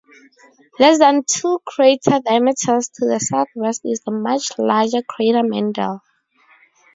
Less 0.79 0.97
than 0.97 1.23
two 1.29 1.59
crater 1.63 2.19
diameters 2.25 2.89
to 2.89 3.05
the 3.05 3.19
southwest 3.19 3.81
is 3.85 3.99
the 4.01 4.09
much 4.09 4.51
larger 4.57 5.03
crater 5.03 5.43
Mendel. 5.43 6.01